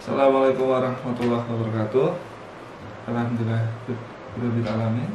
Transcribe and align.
Assalamualaikum 0.00 0.64
warahmatullahi 0.64 1.44
wabarakatuh. 1.44 2.08
Alhamdulillah 3.04 3.68
Berbil 4.32 4.64
alamin. 4.64 5.12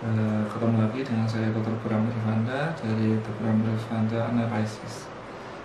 Eh, 0.00 0.40
Ketemu 0.48 0.88
lagi 0.88 1.04
dengan 1.04 1.28
saya 1.28 1.52
Dr. 1.52 1.76
Bram 1.84 2.08
Rifanda 2.08 2.72
Dari 2.80 3.20
The 3.20 3.32
Bram 3.36 3.60
Rifanda 3.60 4.32
Analysis. 4.32 5.04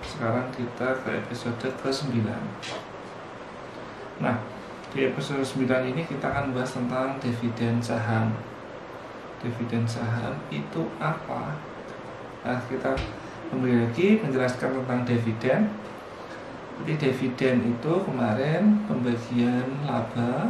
Sekarang 0.04 0.52
kita 0.52 1.00
ke 1.00 1.16
episode 1.16 1.56
ke-9 1.56 2.28
Nah, 4.20 4.36
di 4.92 5.00
episode 5.08 5.40
9 5.40 5.64
ini 5.96 6.04
kita 6.04 6.28
akan 6.28 6.52
bahas 6.52 6.76
tentang 6.76 7.16
dividen 7.24 7.80
saham. 7.80 8.36
Dividen 9.40 9.88
saham 9.88 10.36
itu 10.52 10.92
apa? 11.00 11.56
Nah, 12.44 12.60
kita 12.68 13.00
kembali 13.48 13.88
lagi 13.88 14.20
menjelaskan 14.20 14.84
tentang 14.84 15.08
dividen 15.08 15.72
jadi 16.82 16.94
dividen 16.98 17.78
itu 17.78 17.94
kemarin 18.08 18.82
pembagian 18.90 19.68
laba 19.86 20.50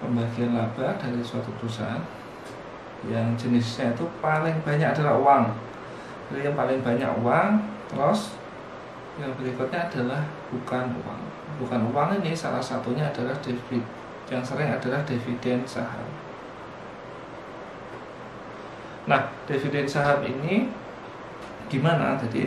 pembagian 0.00 0.56
laba 0.56 0.96
dari 0.96 1.20
suatu 1.20 1.52
perusahaan 1.60 2.02
yang 3.08 3.32
jenisnya 3.36 3.96
itu 3.96 4.04
paling 4.20 4.60
banyak 4.60 4.92
adalah 4.92 5.16
uang. 5.16 5.44
Jadi 6.28 6.52
yang 6.52 6.56
paling 6.56 6.84
banyak 6.84 7.08
uang, 7.24 7.50
terus 7.88 8.36
yang 9.16 9.32
berikutnya 9.40 9.88
adalah 9.88 10.20
bukan 10.52 10.84
uang. 11.00 11.22
Bukan 11.64 11.80
uang 11.92 12.20
ini 12.20 12.36
salah 12.36 12.60
satunya 12.60 13.08
adalah 13.08 13.32
dividen. 13.40 13.84
Yang 14.28 14.52
sering 14.52 14.70
adalah 14.70 15.00
dividen 15.08 15.64
saham. 15.64 16.06
Nah, 19.08 19.32
dividen 19.48 19.88
saham 19.88 20.22
ini 20.22 20.68
gimana 21.72 22.20
tadi? 22.20 22.46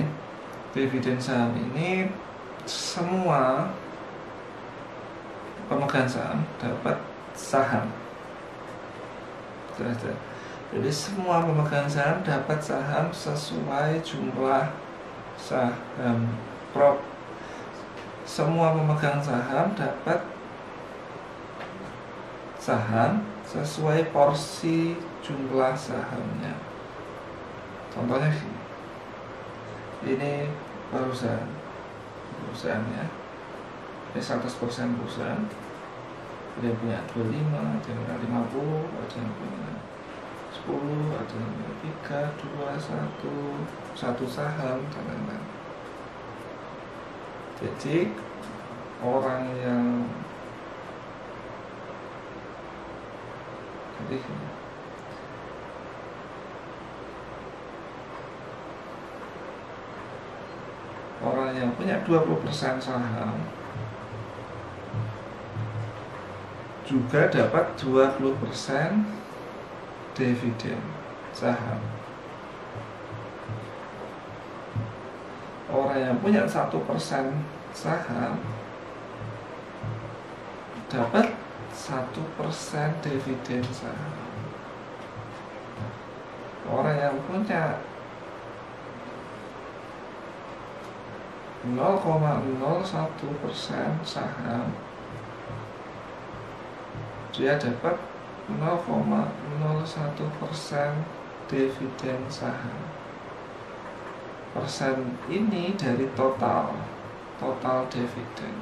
Dividen 0.74 1.22
saham 1.22 1.54
ini 1.54 2.10
semua 2.66 3.70
pemegang 5.70 6.10
saham 6.10 6.42
dapat 6.58 6.98
saham. 7.38 7.86
Jadi 10.74 10.90
semua 10.90 11.46
pemegang 11.46 11.86
saham 11.86 12.26
dapat 12.26 12.58
saham 12.58 13.14
sesuai 13.14 14.02
jumlah 14.02 14.74
saham 15.38 16.34
prop. 16.74 16.98
Semua 18.26 18.74
pemegang 18.74 19.22
saham 19.22 19.78
dapat 19.78 20.26
saham 22.58 23.22
sesuai 23.46 24.10
porsi 24.10 24.98
jumlah 25.22 25.78
sahamnya. 25.78 26.58
Contohnya 27.94 28.34
ini 30.04 30.52
perusahaan. 30.92 31.50
Perusahaan 32.48 32.84
ya. 32.94 33.06
Ini 34.14 34.22
100% 34.22 35.00
perusahaan. 35.00 35.44
Ada 36.54 36.70
yang 36.70 36.78
punya 36.78 37.00
25 37.18 37.50
ada 37.50 37.88
yang 37.90 37.98
punya 37.98 38.16
50 38.22 39.02
ada 39.02 39.16
yang 39.18 39.32
punya 39.42 39.74
10 40.54 41.18
ada 41.18 41.34
yang 41.34 41.50
punya 41.50 41.74
3 42.06 42.30
2 42.38 42.78
1 42.78 43.98
satu 43.98 44.26
saham 44.30 44.86
dan 44.94 45.04
lain-lain. 45.10 45.46
Jadi 47.58 48.14
orang 49.02 49.50
yang 49.66 50.06
jadi 54.04 54.20
orang 61.24 61.53
yang 61.64 61.72
punya 61.80 61.96
20% 62.04 62.84
saham 62.84 63.40
juga 66.84 67.32
dapat 67.32 67.72
20% 67.80 68.20
dividen 70.12 70.82
saham. 71.32 71.80
Orang 75.72 75.98
yang 75.98 76.18
punya 76.20 76.44
satu 76.44 76.84
persen 76.84 77.32
saham 77.72 78.38
dapat 80.92 81.32
satu 81.72 82.22
persen 82.36 82.92
dividen 83.00 83.64
saham. 83.72 84.14
Orang 86.68 87.00
yang 87.00 87.16
punya 87.26 87.80
0,01 91.64 93.40
persen 93.40 93.96
saham. 94.04 94.68
Dia 97.32 97.56
dapat 97.56 97.96
0,01 98.52 98.92
persen 100.44 100.92
dividen 101.48 102.28
saham. 102.28 102.84
Persen 104.52 105.16
ini 105.32 105.72
dari 105.80 106.12
total 106.20 106.76
total 107.40 107.88
dividen. 107.88 108.56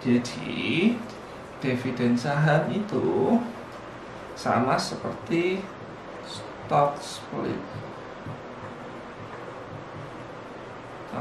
Jadi 0.00 0.96
dividen 1.60 2.12
saham 2.16 2.72
itu 2.72 3.36
sama 4.36 4.76
seperti 4.76 5.60
stock 6.24 6.96
split 7.00 7.60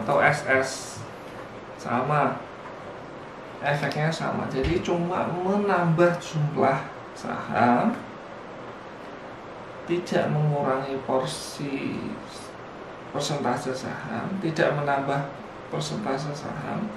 atau 0.04 0.20
SS 0.20 1.00
sama. 1.80 2.36
Efeknya 3.64 4.12
sama. 4.12 4.44
Jadi 4.52 4.84
cuma 4.84 5.24
menambah 5.32 6.20
jumlah 6.20 6.84
saham 7.16 7.96
tidak 9.88 10.28
mengurangi 10.32 11.00
porsi 11.08 12.00
persentase 13.12 13.72
saham 13.72 14.26
tidak 14.40 14.74
menambah 14.80 15.28
persentase 15.68 16.32
saham 16.32 16.88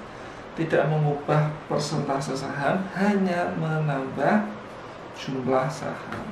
tidak 0.57 0.89
mengubah 0.89 1.53
persentase 1.69 2.33
saham 2.33 2.81
hanya 2.97 3.53
menambah 3.55 4.49
jumlah 5.13 5.69
saham. 5.69 6.25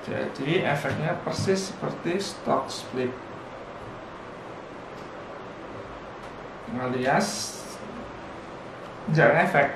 Jadi 0.00 0.64
efeknya 0.64 1.18
persis 1.20 1.74
seperti 1.74 2.16
stock 2.16 2.70
split 2.70 3.12
alias 6.78 7.58
jangan 9.10 9.48
efek. 9.48 9.68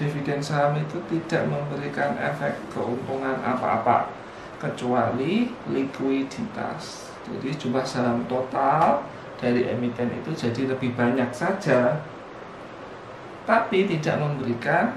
Dividen 0.00 0.40
saham 0.40 0.80
itu 0.80 0.96
tidak 1.12 1.44
memberikan 1.44 2.16
efek 2.16 2.56
keuntungan 2.72 3.36
apa-apa 3.44 4.08
kecuali 4.56 5.52
likuiditas. 5.68 7.12
Jadi 7.28 7.52
jumlah 7.60 7.84
saham 7.84 8.24
total 8.24 9.04
dari 9.36 9.68
emiten 9.68 10.08
itu 10.08 10.32
jadi 10.32 10.72
lebih 10.72 10.96
banyak 10.96 11.28
saja. 11.36 12.00
Tapi 13.44 13.84
tidak 13.84 14.16
memberikan 14.24 14.96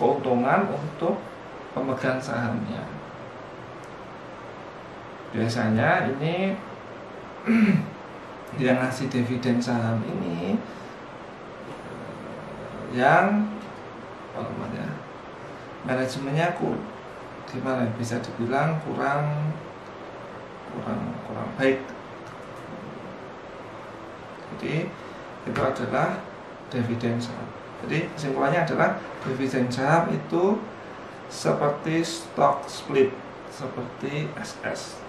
keuntungan 0.00 0.64
untuk 0.72 1.20
pemegang 1.76 2.16
sahamnya. 2.16 2.84
Biasanya 5.36 6.08
ini 6.16 6.56
yang 8.56 8.78
ngasih 8.80 9.10
dividen 9.10 9.58
saham 9.60 10.00
ini 10.06 10.56
yang 12.96 13.50
apa 14.32 14.40
namanya 14.46 14.86
manajemennya 15.84 16.56
kur 16.56 16.78
gimana 17.50 17.90
bisa 18.00 18.16
dibilang 18.22 18.80
kurang 18.86 19.52
kurang 20.72 21.02
kurang 21.28 21.48
baik. 21.60 21.78
Jadi 24.56 24.88
itu 25.46 25.60
adalah 25.60 26.18
dividen 26.72 27.20
saham. 27.20 27.48
Jadi 27.84 28.08
kesimpulannya 28.16 28.64
adalah 28.64 28.96
dividen 29.20 29.68
saham 29.68 30.08
itu 30.10 30.58
seperti 31.28 32.06
stock 32.06 32.64
split 32.70 33.10
seperti 33.50 34.30
SS 34.38 35.02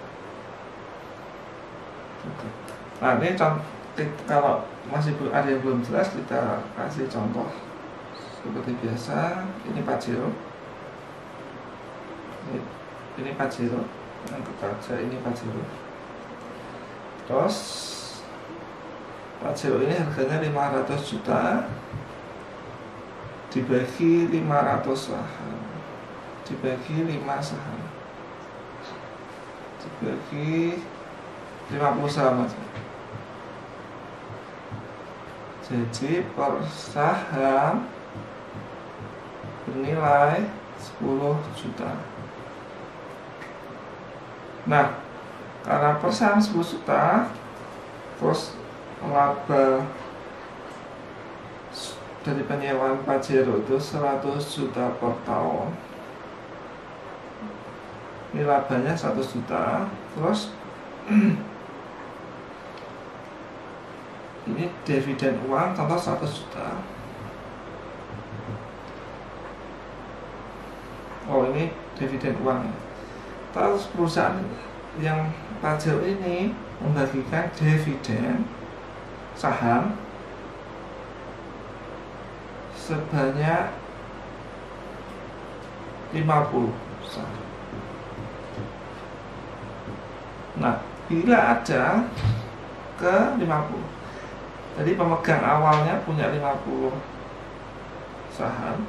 Nah 2.98 3.14
ini 3.22 3.38
contoh 3.38 3.62
kalau 4.26 4.66
masih 4.90 5.14
ada 5.30 5.46
yang 5.46 5.62
belum 5.62 5.86
jelas 5.86 6.10
kita 6.10 6.62
kasih 6.74 7.06
contoh 7.06 7.46
seperti 8.42 8.74
biasa. 8.82 9.46
Ini 9.70 9.80
Pajero 9.86 10.30
ini, 13.18 13.30
Pajero 13.38 13.82
yang 14.30 14.42
aja 14.42 14.94
ini 14.98 15.16
Pajero 15.22 15.62
terus 17.26 17.56
Pajero 19.38 19.78
ini 19.78 19.94
harganya 19.94 20.42
500 20.42 20.98
juta 21.06 21.70
dibagi 23.54 24.26
500 24.28 24.98
saham. 24.98 25.58
Dibagi 26.44 26.96
5 27.04 27.40
saham. 27.40 27.80
Dibagi 29.78 30.82
50 31.70 32.08
saham 32.10 32.44
aja 32.44 32.60
jadi 35.68 36.24
per 36.32 36.64
saham 36.72 37.84
bernilai 39.68 40.48
10 40.96 41.36
juta. 41.60 41.92
Nah 44.64 44.96
karena 45.68 46.00
per 46.00 46.08
saham 46.08 46.40
10 46.40 46.56
juta 46.56 47.28
terus 48.16 48.56
laba 49.04 49.84
dari 52.24 52.42
penyewaan 52.48 53.04
Pajero 53.04 53.60
itu 53.60 53.76
100 53.76 54.24
juta 54.48 54.88
per 54.96 55.12
tahun. 55.28 55.68
Ini 58.32 58.48
labanya 58.48 58.96
100 58.96 59.20
juta 59.20 59.84
terus 60.16 60.48
ini 64.48 64.72
dividen 64.84 65.36
uang 65.48 65.76
contoh 65.76 65.98
100 65.98 66.24
juta 66.24 66.68
oh 71.28 71.48
ini 71.52 71.72
dividen 71.96 72.36
uang 72.40 72.72
terus 73.52 73.88
perusahaan 73.92 74.40
yang 74.98 75.30
Pajero 75.58 76.06
ini 76.06 76.54
membagikan 76.78 77.50
dividen 77.58 78.46
saham 79.34 79.98
sebanyak 82.78 83.74
50 86.14 86.24
saham. 87.04 87.44
Nah, 90.56 90.80
bila 91.10 91.38
ada 91.58 92.06
ke 92.96 93.16
50. 93.36 93.97
Jadi 94.78 94.94
pemegang 94.94 95.42
awalnya 95.42 95.98
punya 96.06 96.30
50 96.30 96.94
saham. 98.30 98.86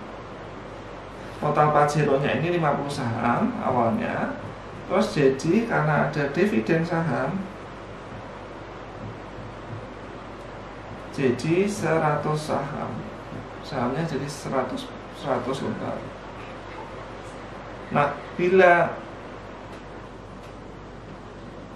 Total 1.42 1.68
Pajero-nya 1.74 2.38
ini 2.38 2.62
50 2.62 2.86
saham 2.94 3.58
awalnya. 3.58 4.38
Terus 4.86 5.08
jadi 5.18 5.66
karena 5.66 6.10
ada 6.10 6.24
dividen 6.30 6.86
saham 6.86 7.42
jadi 11.20 11.68
100 11.68 12.24
saham 12.40 12.92
sahamnya 13.66 14.08
jadi 14.08 14.24
100 14.24 14.88
100 15.20 15.66
lembar 15.68 16.00
nah 17.92 18.16
bila 18.40 18.96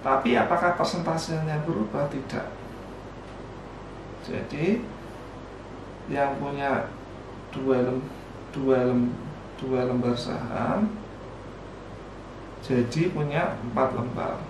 tapi 0.00 0.32
apakah 0.36 0.80
persentasenya 0.80 1.60
berubah 1.68 2.08
tidak 2.08 2.48
jadi 4.24 4.80
yang 6.08 6.36
punya 6.40 6.88
dua 7.52 7.76
lem, 7.84 7.98
dua 8.50 8.88
lem, 8.88 9.12
dua 9.60 9.80
lembar 9.88 10.16
saham 10.16 10.88
jadi 12.64 13.12
punya 13.12 13.60
empat 13.60 13.92
lembar. 13.92 14.40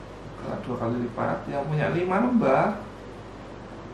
Dua 0.62 0.76
kali 0.78 1.02
lipat 1.02 1.50
yang 1.50 1.66
punya 1.66 1.90
lima 1.90 2.22
lembar 2.22 2.78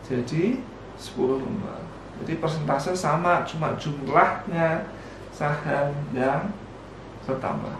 jadi 0.05 0.61
10 0.99 1.41
lembar. 1.41 1.81
Jadi 2.21 2.37
persentase 2.37 2.93
sama 2.93 3.47
cuma 3.49 3.73
jumlahnya 3.81 4.85
saham 5.32 5.94
yang 6.12 6.53
bertambah. 7.25 7.79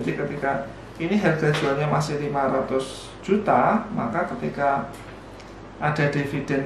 Jadi 0.00 0.10
ketika 0.18 0.66
ini 0.96 1.14
harga 1.20 1.52
jualnya 1.52 1.86
masih 1.86 2.18
500 2.18 3.12
juta 3.22 3.84
maka 3.92 4.26
ketika 4.34 4.88
ada 5.76 6.04
dividen 6.08 6.64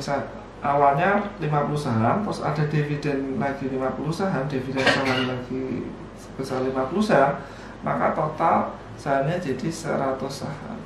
awalnya 0.61 1.25
50 1.41 1.51
saham 1.75 2.23
terus 2.23 2.41
ada 2.45 2.62
dividen 2.69 3.41
lagi 3.41 3.67
50 3.67 3.81
saham 4.12 4.45
dividen 4.47 4.85
saham 4.85 5.19
lagi 5.27 5.89
sebesar 6.15 6.62
50 6.62 7.01
saham 7.01 7.33
maka 7.81 8.12
total 8.12 8.77
sahamnya 9.01 9.41
jadi 9.41 9.69
100 9.73 10.21
saham. 10.29 10.79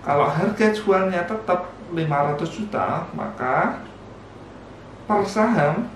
Kalau 0.00 0.24
harga 0.24 0.72
jualnya 0.72 1.28
tetap 1.28 1.68
500 1.92 2.48
juta 2.48 3.04
maka 3.12 3.84
per 5.04 5.20
saham 5.28 5.92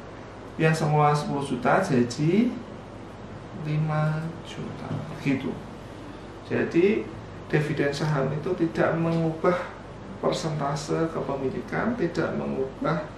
yang 0.61 0.77
semula 0.77 1.17
10 1.17 1.33
juta 1.49 1.81
jadi 1.81 2.53
5 3.65 3.65
juta. 4.45 4.89
Gitu. 5.25 5.53
Jadi 6.45 7.09
dividen 7.49 7.93
saham 7.93 8.29
itu 8.37 8.53
tidak 8.61 8.93
mengubah 9.01 9.57
persentase 10.23 11.11
kepemilikan 11.11 11.99
tidak 11.99 12.31
mengubah 12.39 13.11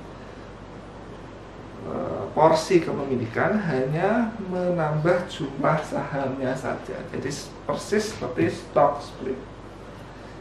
uh, 1.85 2.25
porsi 2.33 2.81
kepemilikan 2.81 3.61
hanya 3.61 4.33
menambah 4.49 5.29
jumlah 5.29 5.85
sahamnya 5.85 6.57
saja. 6.57 6.97
Jadi 7.13 7.29
persis 7.69 8.17
seperti 8.17 8.49
stock 8.49 9.05
split. 9.05 9.37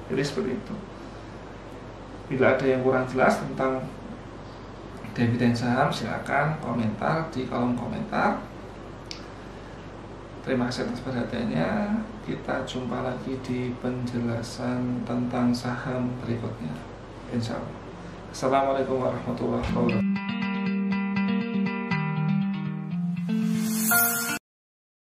Jadi 0.08 0.24
seperti 0.24 0.52
itu. 0.56 0.76
Bila 2.32 2.56
ada 2.56 2.64
yang 2.64 2.80
kurang 2.80 3.04
jelas 3.12 3.44
tentang 3.44 3.84
dividen 5.12 5.52
saham, 5.52 5.92
silakan 5.92 6.58
komentar 6.64 7.28
di 7.30 7.44
kolom 7.46 7.76
komentar. 7.76 8.40
Terima 10.44 10.68
kasih 10.68 10.84
atas 10.84 11.00
perhatiannya. 11.08 12.04
Kita 12.28 12.68
jumpa 12.68 13.00
lagi 13.00 13.40
di 13.48 13.72
penjelasan 13.80 15.08
tentang 15.08 15.56
saham 15.56 16.12
berikutnya. 16.20 16.76
Insya 17.32 17.56
Allah. 17.56 17.80
Assalamualaikum 18.28 19.00
warahmatullahi 19.00 19.64
wabarakatuh. 19.64 20.13